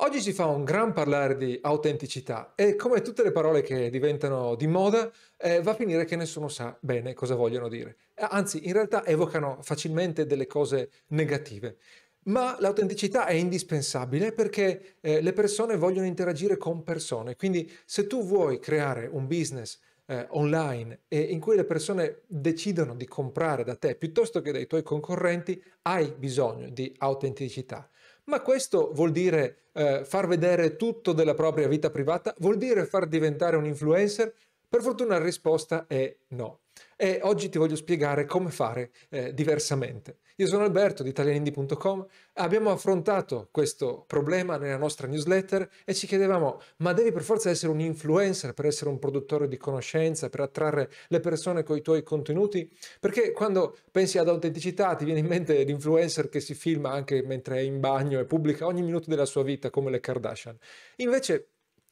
[0.00, 4.54] Oggi si fa un gran parlare di autenticità e come tutte le parole che diventano
[4.54, 7.96] di moda, eh, va a finire che nessuno sa bene cosa vogliono dire.
[8.16, 11.78] Anzi, in realtà evocano facilmente delle cose negative.
[12.24, 17.34] Ma l'autenticità è indispensabile perché eh, le persone vogliono interagire con persone.
[17.34, 19.78] Quindi se tu vuoi creare un business
[20.08, 24.66] eh, online e in cui le persone decidono di comprare da te piuttosto che dai
[24.66, 27.88] tuoi concorrenti, hai bisogno di autenticità.
[28.28, 32.34] Ma questo vuol dire eh, far vedere tutto della propria vita privata?
[32.38, 34.34] Vuol dire far diventare un influencer?
[34.68, 36.60] Per fortuna la risposta è no
[36.96, 40.18] e oggi ti voglio spiegare come fare eh, diversamente.
[40.36, 46.60] Io sono Alberto di italianindie.com, abbiamo affrontato questo problema nella nostra newsletter e ci chiedevamo
[46.78, 50.90] ma devi per forza essere un influencer per essere un produttore di conoscenza, per attrarre
[51.08, 52.70] le persone con i tuoi contenuti?
[53.00, 57.56] Perché quando pensi ad autenticità ti viene in mente l'influencer che si filma anche mentre
[57.56, 60.56] è in bagno e pubblica ogni minuto della sua vita come le Kardashian.
[60.96, 61.48] Invece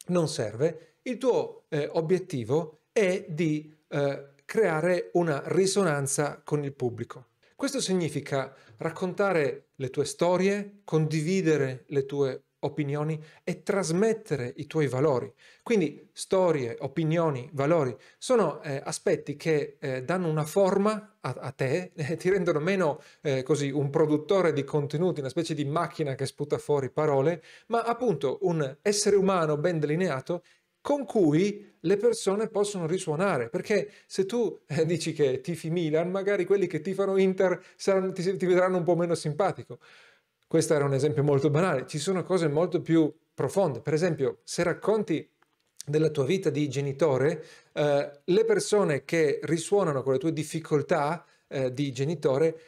[0.08, 3.74] non serve, il tuo eh, obiettivo è di...
[3.88, 7.26] Eh, creare una risonanza con il pubblico.
[7.56, 15.32] Questo significa raccontare le tue storie, condividere le tue opinioni e trasmettere i tuoi valori.
[15.62, 21.92] Quindi storie, opinioni, valori sono eh, aspetti che eh, danno una forma a, a te,
[21.96, 26.26] eh, ti rendono meno eh, così un produttore di contenuti, una specie di macchina che
[26.26, 30.42] sputa fuori parole, ma appunto un essere umano ben delineato
[30.84, 36.44] con cui le persone possono risuonare, perché se tu eh, dici che tifi Milan, magari
[36.44, 39.78] quelli che tifano Inter saranno, ti, ti vedranno un po' meno simpatico.
[40.46, 43.80] Questo era un esempio molto banale, ci sono cose molto più profonde.
[43.80, 45.26] Per esempio, se racconti
[45.86, 51.72] della tua vita di genitore, eh, le persone che risuonano con le tue difficoltà eh,
[51.72, 52.60] di genitore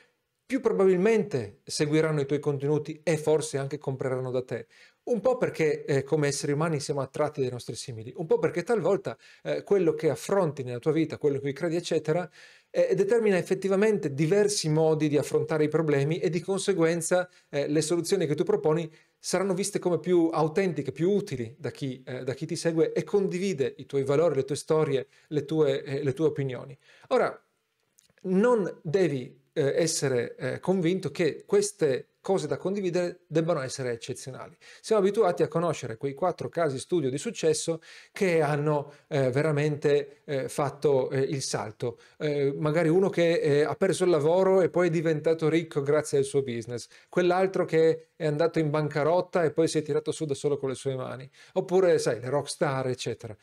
[0.47, 4.69] più probabilmente seguiranno i tuoi contenuti e forse anche compreranno da te.
[5.07, 8.63] Un po' perché eh, come esseri umani siamo attratti dai nostri simili, un po' perché
[8.63, 12.29] talvolta eh, quello che affronti nella tua vita, quello cui credi, eccetera,
[12.71, 18.27] eh, determina effettivamente diversi modi di affrontare i problemi e di conseguenza eh, le soluzioni
[18.27, 22.47] che tu proponi saranno viste come più autentiche, più utili da chi, eh, da chi
[22.47, 26.27] ti segue e condivide i tuoi valori, le tue storie, le tue, eh, le tue
[26.27, 26.77] opinioni.
[27.09, 27.41] Ora,
[28.23, 34.57] non devi essere convinto che queste cose da condividere debbano essere eccezionali.
[34.81, 37.81] Siamo abituati a conoscere quei quattro casi studio di successo
[38.11, 42.01] che hanno eh, veramente eh, fatto eh, il salto.
[42.19, 46.19] Eh, magari uno che eh, ha perso il lavoro e poi è diventato ricco grazie
[46.19, 50.25] al suo business, quell'altro che è andato in bancarotta e poi si è tirato su
[50.25, 53.37] da solo con le sue mani, oppure, sai, le rockstar, eccetera.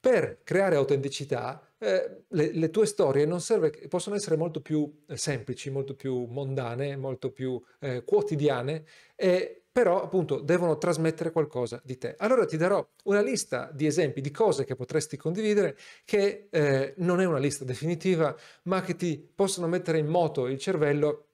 [0.00, 5.70] Per creare autenticità, eh, le, le, tue storie serve, possono essere molto più eh, semplici,
[5.70, 8.84] molto più mondane, molto più eh, quotidiane,
[9.16, 12.14] eh, però appunto devono trasmettere qualcosa di te.
[12.18, 17.20] Allora ti darò una lista di esempi di cose che potresti condividere che eh, non
[17.20, 21.26] è una lista definitiva, ma che ti possono mettere in moto il cervello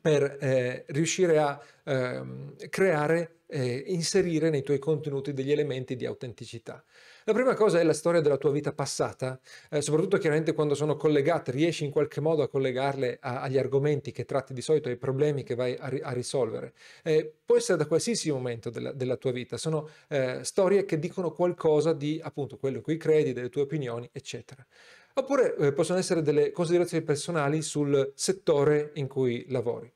[0.00, 6.82] per eh, riuscire a ehm, creare e inserire nei tuoi contenuti degli elementi di autenticità.
[7.24, 9.38] La prima cosa è la storia della tua vita passata,
[9.70, 14.10] eh, soprattutto chiaramente quando sono collegate, riesci in qualche modo a collegarle a, agli argomenti
[14.10, 16.72] che tratti di solito, ai problemi che vai a, a risolvere.
[17.04, 21.30] Eh, può essere da qualsiasi momento della, della tua vita, sono eh, storie che dicono
[21.30, 24.66] qualcosa di appunto quello in cui credi, delle tue opinioni, eccetera.
[25.14, 29.92] Oppure eh, possono essere delle considerazioni personali sul settore in cui lavori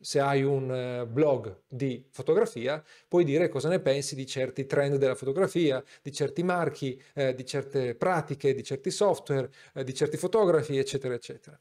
[0.00, 4.96] se hai un eh, blog di fotografia, puoi dire cosa ne pensi di certi trend
[4.96, 10.16] della fotografia, di certi marchi, eh, di certe pratiche, di certi software, eh, di certi
[10.16, 11.58] fotografi, eccetera, eccetera.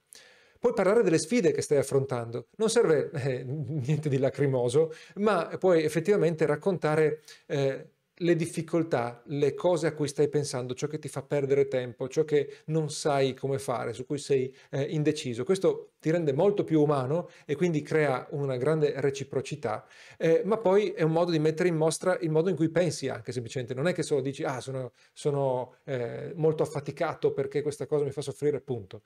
[0.60, 2.48] Puoi parlare delle sfide che stai affrontando.
[2.58, 9.88] Non serve eh, niente di lacrimoso, ma puoi effettivamente raccontare eh, le difficoltà, le cose
[9.88, 13.60] a cui stai pensando, ciò che ti fa perdere tempo, ciò che non sai come
[13.60, 15.44] fare, su cui sei eh, indeciso.
[15.44, 19.86] Questo ti rende molto più umano e quindi crea una grande reciprocità,
[20.18, 23.08] eh, ma poi è un modo di mettere in mostra il modo in cui pensi
[23.08, 23.74] anche semplicemente.
[23.74, 28.12] Non è che solo dici, ah, sono, sono eh, molto affaticato perché questa cosa mi
[28.12, 29.04] fa soffrire, punto.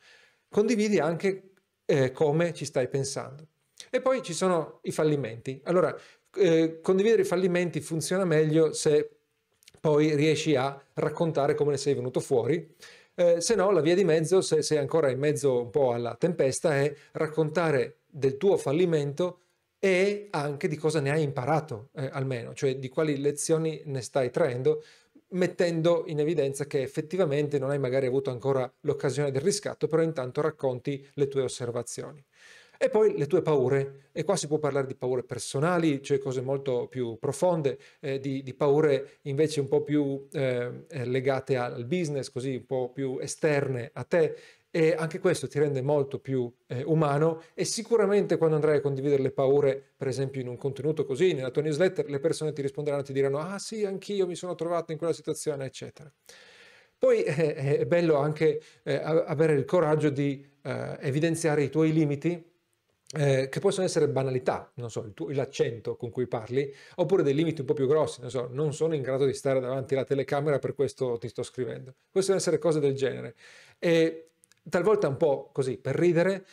[0.47, 1.51] Condividi anche
[1.85, 3.47] eh, come ci stai pensando.
[3.89, 5.59] E poi ci sono i fallimenti.
[5.65, 5.95] Allora,
[6.35, 9.09] eh, condividere i fallimenti funziona meglio se
[9.79, 12.75] poi riesci a raccontare come ne sei venuto fuori.
[13.15, 16.15] Eh, se no, la via di mezzo, se sei ancora in mezzo un po' alla
[16.15, 19.39] tempesta, è raccontare del tuo fallimento
[19.79, 24.29] e anche di cosa ne hai imparato, eh, almeno, cioè di quali lezioni ne stai
[24.29, 24.83] traendo,
[25.29, 30.41] mettendo in evidenza che effettivamente non hai magari avuto ancora l'occasione del riscatto, però intanto
[30.41, 32.23] racconti le tue osservazioni.
[32.83, 36.41] E poi le tue paure, e qua si può parlare di paure personali, cioè cose
[36.41, 41.85] molto più profonde, eh, di, di, paure invece un po' più eh, eh legate al
[41.85, 44.35] business, così un po' più esterne a te,
[44.71, 47.43] e anche questo ti rende molto più eh, umano.
[47.53, 51.51] E sicuramente quando andrai a condividere le paure, per esempio in un contenuto così, nella
[51.51, 54.97] tua newsletter, le persone ti risponderanno ti diranno ah sì, anch'io mi sono trovato in
[54.97, 56.11] quella situazione, eccetera.
[56.97, 62.49] Poi eh, è bello anche eh, avere il coraggio di eh, evidenziare i tuoi limiti,
[63.13, 67.61] eh, che possono essere banalità, non so, tuo, l'accento con cui parli, oppure dei limiti
[67.61, 70.59] un po' più grossi, non so, non sono in grado di stare davanti alla telecamera,
[70.59, 71.93] per questo ti sto scrivendo.
[72.09, 73.35] Possono essere cose del genere.
[73.79, 74.29] E
[74.69, 76.45] talvolta un po' così, per ridere,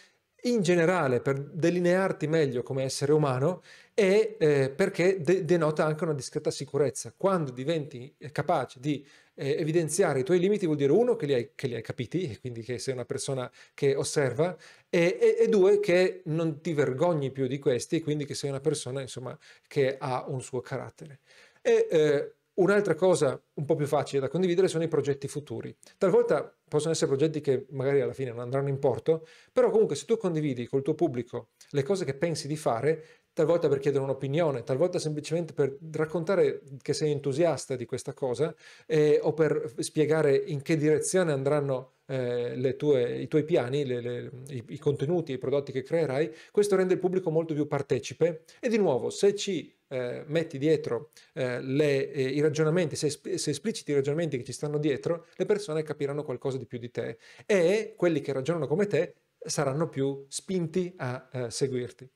[0.42, 3.62] in generale per delinearti meglio come essere umano
[3.92, 7.12] e eh, perché de- denota anche una discreta sicurezza.
[7.16, 9.04] Quando diventi capace di
[9.38, 12.36] eh, evidenziare i tuoi limiti vuol dire uno che li hai, che li hai capiti,
[12.40, 14.56] quindi che sei una persona che osserva,
[14.90, 18.60] e, e, e, due che non ti vergogni più di questi, quindi che sei una
[18.60, 21.20] persona insomma che ha un suo carattere.
[21.62, 25.72] E, eh, Un'altra cosa un po' più facile da condividere sono i progetti futuri.
[25.96, 30.06] Talvolta possono essere progetti che magari alla fine non andranno in porto, però comunque se
[30.06, 33.04] tu condividi col tuo pubblico le cose che pensi di fare,
[33.38, 38.52] talvolta per chiedere un'opinione, talvolta semplicemente per raccontare che sei entusiasta di questa cosa
[38.84, 44.30] eh, o per spiegare in che direzione andranno eh, tue, i tuoi piani, le, le,
[44.48, 48.68] i, i, contenuti, i prodotti che creerai, questo rende il pubblico molto più partecipe e
[48.68, 53.92] di nuovo se ci eh, metti dietro eh, le, eh, i ragionamenti, se, se, espliciti
[53.92, 57.94] i ragionamenti che ci stanno dietro, le persone capiranno qualcosa di più di te e
[57.96, 62.10] quelli che ragionano come te saranno più spinti a eh, seguirti.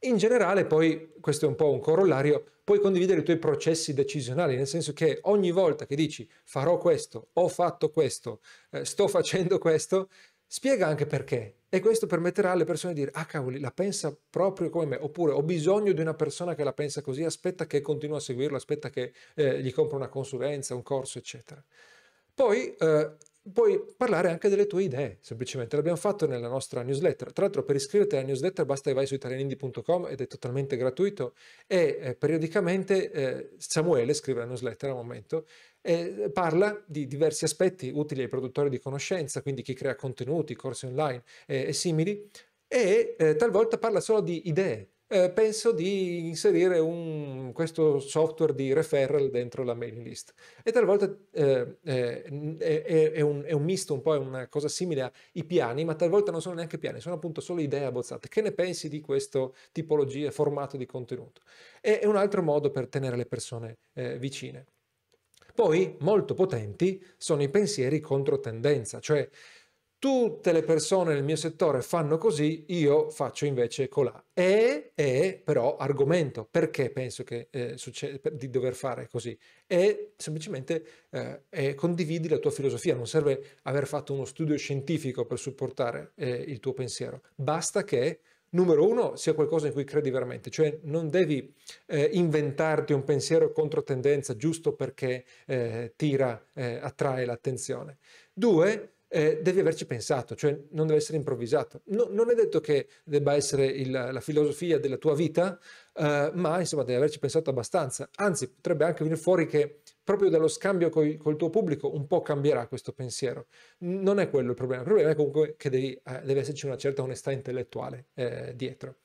[0.00, 4.56] In generale, poi, questo è un po' un corollario, puoi condividere i tuoi processi decisionali,
[4.56, 8.40] nel senso che ogni volta che dici farò questo, ho fatto questo,
[8.70, 10.08] eh, sto facendo questo,
[10.46, 11.60] spiega anche perché.
[11.68, 15.32] E questo permetterà alle persone di dire, ah cavoli, la pensa proprio come me, oppure
[15.32, 18.88] ho bisogno di una persona che la pensa così, aspetta che continuo a seguirlo, aspetta
[18.88, 21.62] che eh, gli compro una consulenza, un corso, eccetera.
[22.34, 23.16] Poi eh,
[23.52, 25.76] puoi parlare anche delle tue idee, semplicemente.
[25.76, 27.32] L'abbiamo fatto nella nostra newsletter.
[27.32, 31.34] Tra l'altro, per iscriverti alla newsletter basta che vai su italianindi.com ed è totalmente gratuito
[31.66, 35.46] e eh, periodicamente eh, Samuele scrive la newsletter al momento
[35.80, 40.86] e parla di diversi aspetti utili ai produttori di conoscenza, quindi chi crea contenuti, corsi
[40.86, 42.28] online e simili,
[42.66, 48.72] e eh, talvolta parla solo di idee eh, penso di inserire un, questo software di
[48.72, 50.34] referral dentro la mailing list.
[50.62, 52.22] E talvolta eh, eh,
[52.58, 55.94] è, è, un, è, un, misto, un po' è una cosa simile ai piani, ma
[55.94, 58.28] talvolta non sono neanche piani, sono appunto solo idee abbozzate.
[58.28, 61.42] Che ne pensi di questo tipologia, formato di contenuto?
[61.80, 64.66] E, è un altro modo per tenere le persone eh, vicine.
[65.56, 69.26] Poi, molto potenti, sono i pensieri contro tendenza, cioè
[69.98, 74.22] tutte le persone nel mio settore fanno così, io faccio invece colà.
[74.32, 79.36] E, è però argomento, perché penso che eh, succede, di dover fare così?
[79.66, 80.84] E semplicemente
[81.48, 86.30] eh, condividi la tua filosofia, non serve aver fatto uno studio scientifico per supportare eh,
[86.30, 88.20] il tuo pensiero, basta che
[88.50, 91.52] numero uno, sia qualcosa in cui credi veramente, cioè non devi
[91.86, 97.98] eh, inventarti un pensiero contro tendenza giusto perché eh, tira, eh, attrae l'attenzione.
[98.32, 101.82] Due, eh, devi averci pensato, cioè non deve essere improvvisato.
[101.86, 105.58] No, non è detto che debba essere il, la filosofia della tua vita,
[105.94, 108.08] eh, ma insomma devi averci pensato abbastanza.
[108.16, 112.20] Anzi, potrebbe anche venire fuori che proprio dallo scambio coi, col tuo pubblico un po'
[112.22, 113.46] cambierà questo pensiero.
[113.78, 116.76] Non è quello il problema, il problema è comunque che devi, eh, deve esserci una
[116.76, 118.96] certa onestà intellettuale eh, dietro.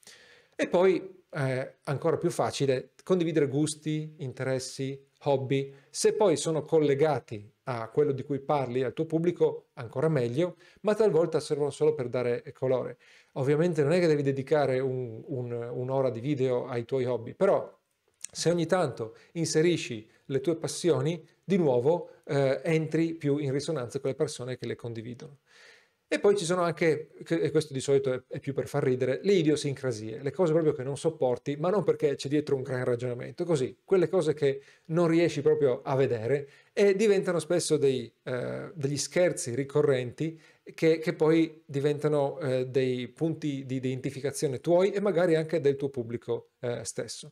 [0.55, 5.74] E poi, eh, ancora più facile, condividere gusti, interessi, hobby.
[5.90, 10.96] Se poi sono collegati a quello di cui parli al tuo pubblico, ancora meglio, ma
[10.96, 12.98] talvolta servono solo per dare colore.
[13.34, 17.80] Ovviamente non è che devi dedicare un, un, un'ora di video ai tuoi hobby, però
[18.34, 24.10] se ogni tanto inserisci le tue passioni, di nuovo eh, entri più in risonanza con
[24.10, 25.40] le persone che le condividono.
[26.13, 29.32] E poi ci sono anche, e questo di solito è, più per far ridere, le
[29.32, 33.46] idiosincrasie, le cose proprio che non sopporti, ma non perché c'è dietro un gran ragionamento,
[33.46, 38.98] così, quelle cose che non riesci proprio a vedere e diventano spesso dei, eh, degli
[38.98, 40.38] scherzi ricorrenti
[40.74, 45.88] che, che poi diventano eh, dei punti di identificazione tuoi e magari anche del tuo
[45.88, 47.32] pubblico eh, stesso.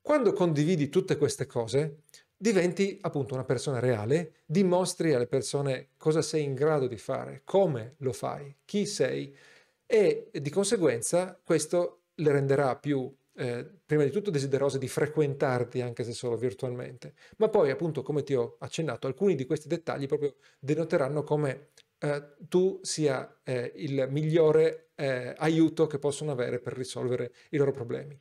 [0.00, 1.98] Quando condividi tutte queste cose,
[2.42, 7.96] diventi appunto una persona reale, dimostri alle persone cosa sei in grado di fare, come
[7.98, 9.36] lo fai, chi sei
[9.84, 16.02] e di conseguenza questo le renderà più eh, prima di tutto desiderose di frequentarti anche
[16.02, 20.36] se solo virtualmente, ma poi appunto come ti ho accennato alcuni di questi dettagli proprio
[20.58, 21.68] denoteranno come
[21.98, 27.72] eh, tu sia eh, il migliore eh, aiuto che possono avere per risolvere i loro
[27.72, 28.18] problemi.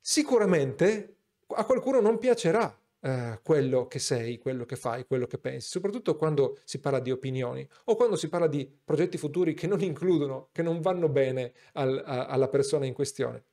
[0.00, 1.16] Sicuramente
[1.48, 6.16] a qualcuno non piacerà eh, quello che sei, quello che fai, quello che pensi, soprattutto
[6.16, 10.48] quando si parla di opinioni o quando si parla di progetti futuri che non includono,
[10.52, 13.44] che non vanno bene al, a, alla persona in questione.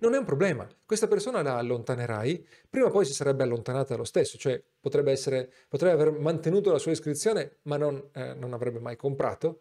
[0.00, 4.04] Non è un problema, questa persona la allontanerai, prima o poi si sarebbe allontanata lo
[4.04, 8.78] stesso, cioè potrebbe, essere, potrebbe aver mantenuto la sua iscrizione ma non, eh, non avrebbe
[8.78, 9.60] mai comprato.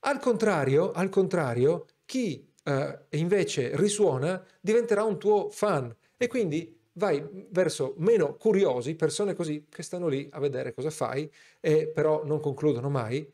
[0.00, 7.24] Al contrario, al contrario chi eh, invece risuona diventerà un tuo fan e quindi vai
[7.50, 12.40] verso meno curiosi, persone così che stanno lì a vedere cosa fai e però non
[12.40, 13.26] concludono mai.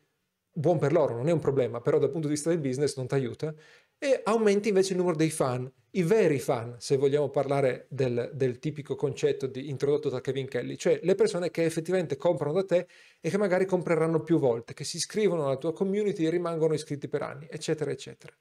[0.57, 3.07] Buon per loro, non è un problema, però dal punto di vista del business non
[3.07, 3.53] ti aiuta
[3.97, 8.59] e aumenti invece il numero dei fan, i veri fan, se vogliamo parlare del, del,
[8.59, 12.87] tipico concetto di, introdotto da Kevin Kelly, cioè le persone che effettivamente comprano da te
[13.19, 17.07] e che magari compreranno più volte, che si iscrivono alla tua community e rimangono iscritti
[17.07, 18.33] per anni, eccetera, eccetera.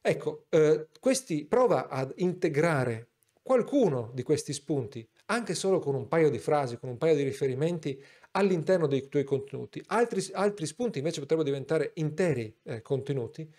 [0.00, 3.08] Ecco, eh, questi prova ad integrare
[3.48, 7.22] qualcuno di questi spunti, anche solo con un paio di frasi, con un paio di
[7.22, 7.98] riferimenti
[8.32, 9.82] all'interno dei tuoi contenuti.
[9.86, 13.50] Altri, altri spunti invece potrebbero diventare interi eh, contenuti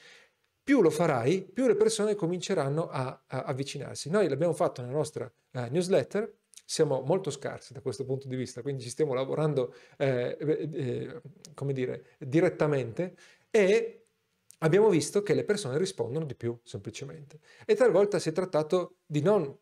[0.64, 4.12] più lo farai, più le persone cominceranno a, a avvicinarsi.
[4.12, 6.32] Noi l'abbiamo fatto nella nostra uh, newsletter,
[6.64, 11.22] siamo molto scarsi da questo punto di vista, quindi ci stiamo lavorando, eh, eh,
[11.56, 13.16] come dire, direttamente
[13.50, 14.06] e
[14.60, 17.40] abbiamo visto che le persone rispondono di più semplicemente.
[17.66, 19.58] E talvolta si è trattato di non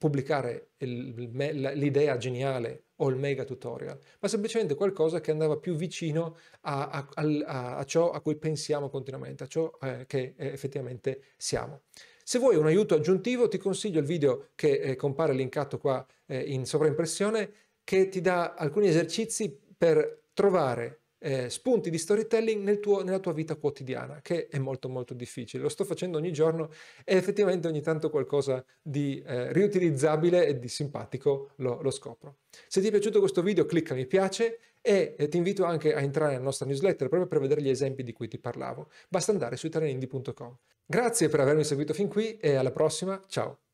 [0.00, 6.88] pubblicare l'idea geniale o il mega tutorial, ma semplicemente qualcosa che andava più vicino a,
[6.88, 11.82] a, a, a ciò a cui pensiamo continuamente, a ciò eh, che eh, effettivamente siamo.
[12.24, 16.38] Se vuoi un aiuto aggiuntivo ti consiglio il video che eh, compare linkato qua eh,
[16.40, 17.52] in sovraimpressione
[17.84, 23.32] che ti dà alcuni esercizi per trovare eh, spunti di storytelling nel tuo, nella tua
[23.32, 25.62] vita quotidiana, che è molto molto difficile.
[25.62, 26.70] Lo sto facendo ogni giorno
[27.04, 32.38] e effettivamente ogni tanto qualcosa di eh, riutilizzabile e di simpatico lo, lo, scopro.
[32.66, 36.00] Se ti è piaciuto questo video clicca mi piace e eh, ti invito anche a
[36.00, 38.88] entrare nella nostra newsletter proprio per vedere gli esempi di cui ti parlavo.
[39.08, 40.56] Basta andare su italianindi.com.
[40.86, 43.69] Grazie per avermi seguito fin qui e alla prossima, ciao!